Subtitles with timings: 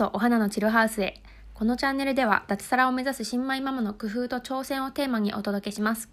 [0.00, 1.20] そお花のチルハウスへ。
[1.52, 6.08] このチャンネルでは脱サラを目指す新米ママの工夫と挑戦をテーマにお届けします。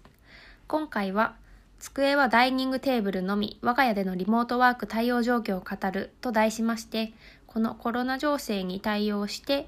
[0.66, 1.36] 今回は、
[1.78, 7.14] 机はダイニングテーブルのみ、我が家でのリモートワーク対応状況を語ると題しまして、
[7.46, 9.66] このコロナ情勢に対応して、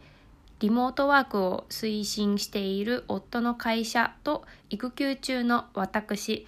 [0.59, 6.47] リモートワークを推進している夫の会社と育休中の私、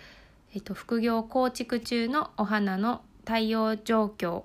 [0.54, 4.42] えっと、副業構築中のお花の対応状況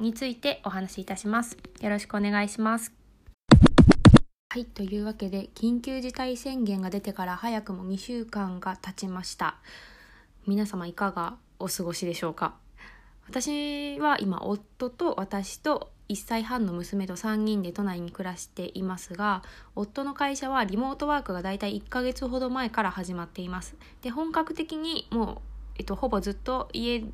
[0.00, 1.56] についてお話しいたします。
[1.80, 2.92] よろしくお願いします。
[4.50, 9.56] はい、というわけで緊急事態宣言が出てから早くも2週間が経ちました。
[10.46, 12.54] 皆様いかがお過ごしでしょうか？
[13.26, 19.42] 私は今夫と私と1歳半の娘と3人で都内に暮らしていますが
[19.74, 25.38] 夫の会社はリモートワークがだいたい1ヶ月ほど前から始まっていますで本格的にもう、
[25.78, 27.04] えっと、ほぼずっと家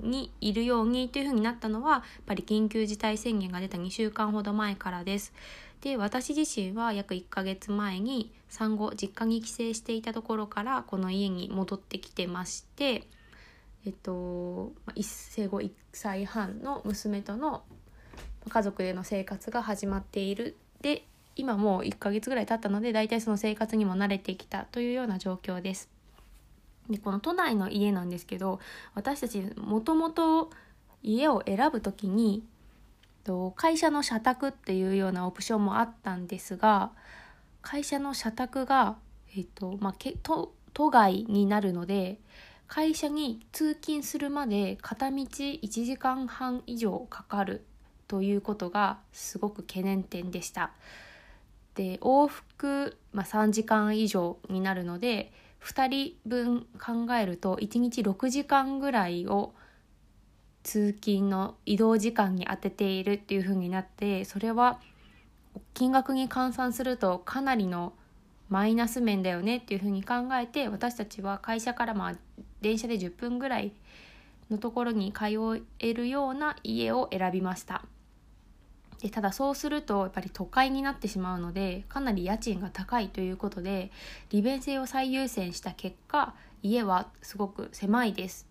[0.00, 5.32] にいるようにというふうになったのはやっぱり緊急事態宣言が出た2週間ほど前からです。
[5.80, 13.04] で私自身は約1ヶ月前に産後実家に帰省していたところからこの家に戻ってきてまして
[13.84, 17.62] えっと生後1歳半の娘との
[18.48, 21.04] 家族での生活が始まっているで
[21.36, 25.95] 今もう1ヶ月ぐらい経ったので大体その生活にも慣れてきたというような状況です。
[26.90, 28.60] でこの都内の家なんですけど
[28.94, 30.50] 私たちもともと
[31.02, 32.44] 家を選ぶ時に
[33.56, 36.92] 会社の社宅っていうようなオプションもあったんですが
[37.60, 38.96] 会社の社宅が、
[39.36, 42.20] えっとまあ、け都都外になるので
[42.68, 47.64] 会社に通勤するまで片道1時間半以上かかる
[48.08, 50.72] ということがすごく懸念点でした。
[51.74, 59.52] で往復、まあ、3時間以上になるので2人分考えると1日6時間ぐらいを
[60.62, 64.80] 通勤の移動時間に当てているっていう風になってそれは
[65.74, 67.92] 金額に換算するとかなりの
[68.48, 72.14] マイナス面だよねっていう風に考えて私たちは会社からまあ
[72.60, 73.72] 電車で10分ぐらい
[74.50, 75.26] のところに通
[75.80, 77.84] えるような家を選びました。
[79.00, 83.90] でただそうするとやっぱり都会になってしまうのでかなり家賃が高いということで
[84.30, 88.46] 利便性を最優先した結果家はすごく狭いです。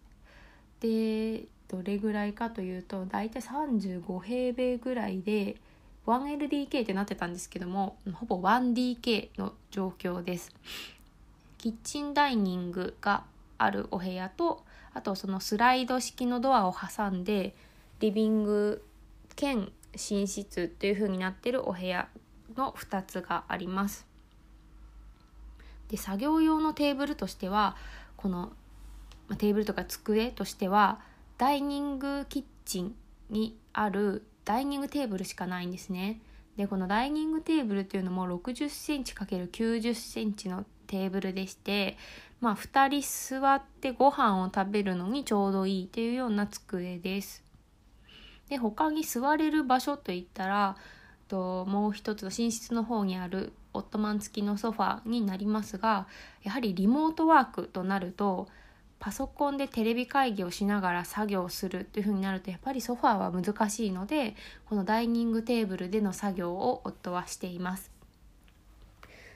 [0.80, 5.56] でどれぐらいかというと大体35平米ぐらいで
[6.06, 10.54] 1LDK ってなってたんですけどもほぼ 1DK の状況です。
[11.58, 13.24] キッチンダイニングが
[13.58, 14.64] あるお部屋と
[14.94, 17.56] あとそのスライド式のドアを挟んで
[18.00, 18.84] リビング
[19.36, 22.08] 兼寝室っていう風になってるお部屋
[22.56, 24.08] の2つがあります。
[25.90, 27.76] で作業用のテーブルとしては
[28.18, 28.54] この
[29.38, 31.00] テーブルとか机としては
[31.38, 32.96] ダイニングキッチン
[33.30, 36.22] にあるダイニングテーブルしかないんですね。
[36.58, 41.98] でこのダイニングテーブルっていうのも60センチ ×90 センチのテーブルでして
[42.40, 47.45] まあ2人座ってご飯を食べるのにちょうどいいっていうような机です。
[48.50, 50.78] で他に座れる場所といったら
[51.28, 56.08] ともう一つ寝室の方にあるオットマン付きのソファになりますが
[56.44, 58.48] やはりリモートワークとなると
[59.00, 64.36] パソコンでテレビ会議をしながら作業するというふうになるとやっぱりソファーは難しいので
[64.70, 67.92] このダイニングテーブルでの作業を夫はしています。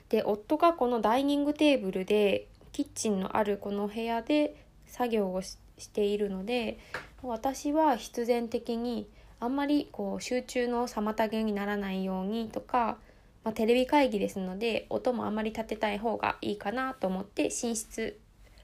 [0.07, 5.57] で夫がこのダイニングテーブルでキッチンのあるこの部屋で作業をし
[5.91, 6.79] ているので
[7.21, 9.09] 私は必然的に
[9.39, 12.97] あんまりこう集中の妨げにならないようにとか、
[13.43, 18.19] まあ、テレビ会議ですので音もあんまり立てたい方がいいかなと思って寝室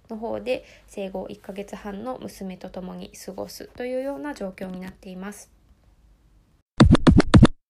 [0.10, 5.52] の方で生後1ヶ月半の娘と共に過ごすというような状況になっています。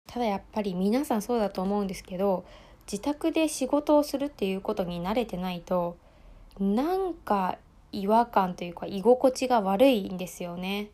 [0.08, 2.46] ただやっぱり皆さんそうだと思うんですけど
[2.86, 5.98] 自宅で仕事をするっていうことに慣れてないと
[6.60, 7.58] なんか
[7.92, 10.90] 違和感というか居心地が悪いんですよね。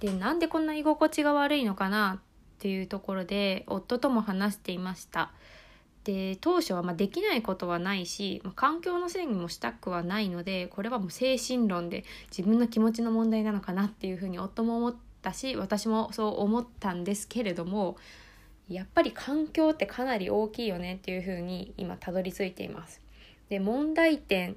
[0.00, 2.22] でなんでこんな居心地が悪いのかなっ
[2.58, 5.32] ていうところで夫とも話していました。
[6.04, 17.96] で当初はまできないことはないし、ま環境のせいにもしたくはないのでこれはもう精神論で自分の気持ちの問題なのかなっていうふうに夫も思ったし私もそう思ったんですけれども
[18.68, 23.00] やっぱり環境ってかなり大きいよねっていうふうに今たどり着いています。
[23.48, 24.56] で問題点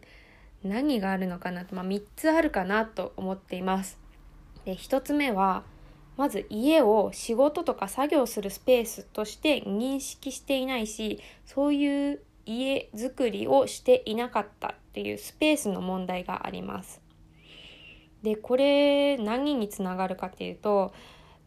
[0.64, 4.00] 何があるのかなと、まあ、3つあるかなと思っています。
[4.66, 5.64] で1つ目は
[6.18, 17.02] まず家を仕事とか作業するスペースとして認識していないしそういう家づくりをしていなかったっていうスペースの問題があります。
[18.24, 20.92] でこれ何につながるかっていうと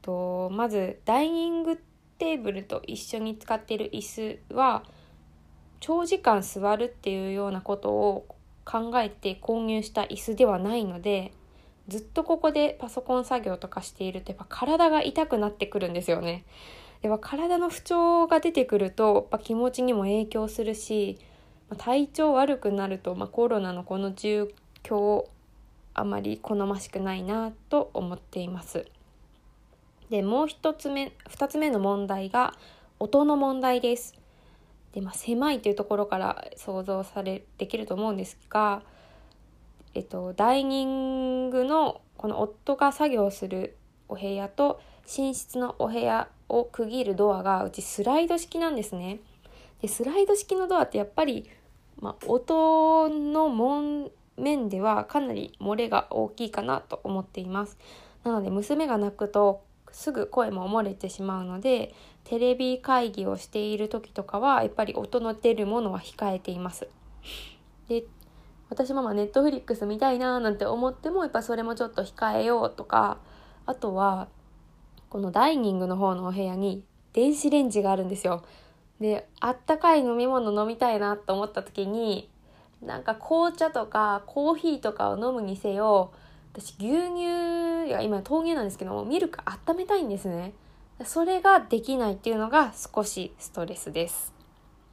[0.03, 1.77] とまずダイニング
[2.19, 4.03] テーブルと一緒に使っている椅
[4.49, 4.85] 子は
[5.81, 11.33] 長時間座るっていうようなことを考えて購入した椅子ではないので
[11.89, 16.45] ずっとここでパソコン作業とかしているとやっぱ体が痛くなってくるんですよね。
[17.03, 21.19] やっぱ体の不調が出てくるとやっぱ気持ちにも影響するし
[21.79, 24.49] 体調悪くなると、まあ、コロナのこの状
[24.83, 25.25] 況
[25.95, 28.87] あまり好ましくないなと思っています。
[30.11, 32.55] でもう一つ目2つ目の問題が
[32.99, 34.20] 音の問題です。
[34.93, 38.83] でまあ、狭いというところから想像されできると思うんですが、
[39.95, 43.77] えっと、ダイニングのこの夫が作業する
[44.09, 49.21] お部屋と寝室のお部屋を区切るドアがうちスライド式なんですね。
[49.81, 51.49] でスライド式のドアってやっぱり、
[52.01, 57.79] まあ、音の門面ではかなり漏れが大きいかなと思っています。
[58.25, 61.95] なので娘が泣くとすぐ声も漏れてしまうので
[62.25, 66.89] テレビ会議をしている時とかはやっぱり音の出るものは控えています。
[67.89, 68.05] で
[68.69, 73.19] 私もまあネットフリックス見たいななんて思ってもやっぱそれもちょっと控えようとか
[73.67, 74.29] あとは
[75.09, 78.45] このダイニングの方のお部屋に電子レンジがあるんですよ。
[79.01, 82.31] であったかい飲み物飲みたいなと思った時に
[82.83, 86.13] なんか紅茶とかコーヒーとかを飲むにせよ
[86.53, 90.53] 私牛乳や今豆乳なんですけどミルク温めたいんですね
[91.05, 94.33] それができないっていうのが少しストレスです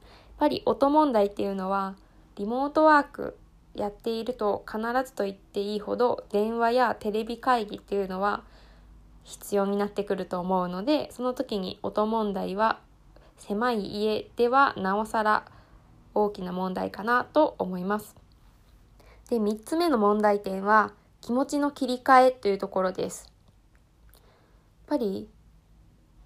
[0.01, 1.95] やっぱり音問題っていうのは
[2.35, 3.37] リモートワーク
[3.75, 8.43] やっていると必ずと言っていいほど電話やテレビ会議っていうのは
[9.23, 12.79] 必要になってくると思うのでその時に音問題は
[13.37, 15.45] 狭い家ではなおさら
[16.13, 18.15] 大きな問題かなと思います。
[19.29, 20.91] で3つ目の問題点は
[21.27, 23.29] 気持ちの切り替えというところです。
[24.15, 24.21] やっ
[24.87, 25.27] ぱり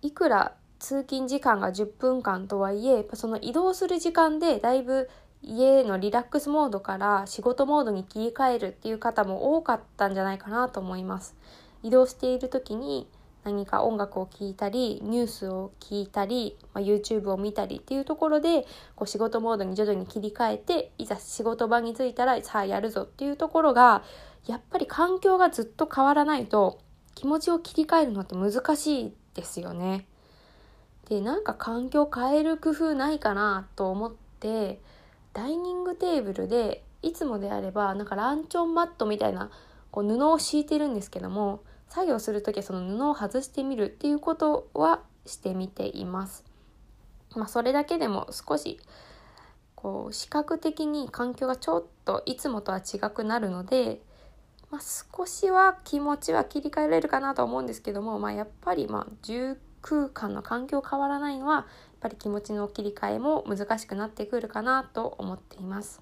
[0.04, 5.10] いくら通勤時間が10分間とはいえその移動する時間でだいぶ
[5.42, 11.36] 家のリラックスモードから仕事モードに切り替えるっていう方も多かったんじゃないかなと思います。
[11.82, 13.08] 移動している時に
[13.44, 24.04] 何か音楽を聴いたりニュースを聞いたり、まあ、YouTube を見たりっていうところでこう仕事モードに徐々に切り替えていざ仕事場に着いたらさあやるぞっていうところが
[24.48, 26.80] やっぱり環境がずっと変わらないと
[27.16, 30.06] 気持ちを切り替えるのって難しいですよね。
[31.10, 34.80] でなんか環境変える工夫ないかなと思って
[35.34, 39.50] ダイニングテーブルでいつもであればなんかランチョンマットみたいな
[39.92, 46.46] こう布を敷いてるんですけども作業する時はその布を外してみるっていうことはしてみています。
[47.36, 48.80] まあ、それだけでも少し
[49.76, 54.02] こう視覚的に環境がちょっといつもとは違くなるので、
[54.72, 61.66] まあ、少しは気持ちは切り替えられるかなと思うんですけども、まあ、やっぱりまあ住空間の環境変わらないのはやっ
[62.00, 66.02] ぱり気持ちの切り替えも難しくなってくるかなと思っています。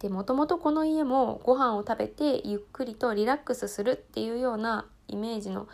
[0.00, 5.68] でもともとこの家もご飯を食べてゆっくりとリラックスするっていうようなイメージの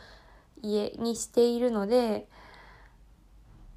[0.62, 2.28] 家にしているので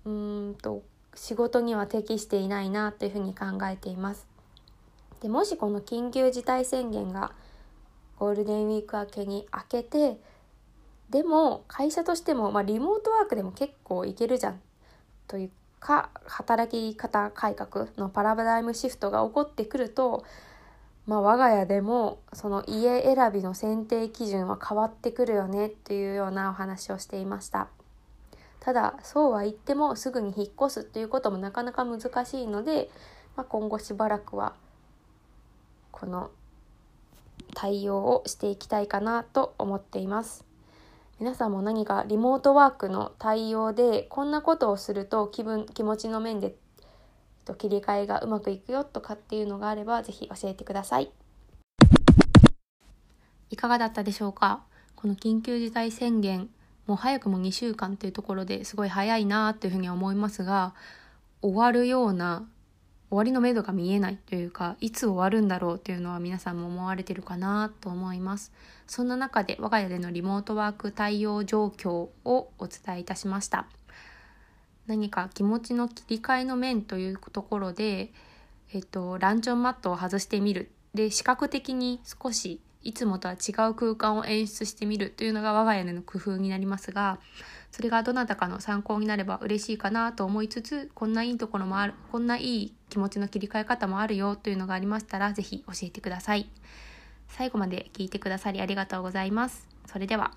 [0.05, 0.83] うんと
[1.15, 4.27] 仕事には適していないなというふうに考えています。
[5.21, 7.31] でもしこの緊急事態宣言が
[8.19, 10.17] ゴールデンウィーク明けに明けて
[11.09, 14.61] でも会社としても、まあ、リモートワークでも結構いけるじゃん。
[15.27, 20.23] というか働き方改革のパラダイムシフトが起こってくると、
[21.05, 27.67] まあ、我が家でもその家選びの選定基準は変わってくるよねっていうようなお話をしていました。
[28.59, 32.89] ただそうは言ってもすぐに引っ越すっていうこともなかなか難しいので、
[33.35, 34.53] まあ、今後しばらくは
[35.91, 36.31] この
[37.55, 40.45] 対応をしていきたいかなと思っています。
[41.19, 46.55] 皆さんも何かリモートワークの対応でこんなことをすると気分気持ちの面で
[47.57, 51.11] 切り替えがうまくいくよとかっていうのがあればぜひ教えてください。
[53.49, 54.63] いかがだったでしょうか？
[54.95, 56.49] この緊急事態宣言
[56.85, 60.73] もう早くも2週間というところですごい早いなというふうに思いますが
[61.41, 62.45] 終わるような
[63.09, 68.51] 終わりのめどが見えないというかいつ終わるんだろうというのは皆さんも思われてるかなと思います。
[68.87, 73.67] そんな中で我が家でのリモートワーク対応状況をお伝えいたしました。
[74.87, 78.11] 何か気持ちの切り替えの面というところで、
[78.73, 80.71] えっと、ランチョンマットを外してみる。
[80.93, 87.19] で視覚的に少しいつもとは違う空間を演出してみるというのが我が家での工夫になりますが
[87.71, 96.49] それがどなたかの参考になれば嬉しいかなと思いつつこんないいところもあるこんないい気持ちの切り替え方もあるよというのがありましたら是非教えてください。
[97.27, 99.67] 最後まで聞いてくださりありがとうございます。
[99.85, 100.31] それでは。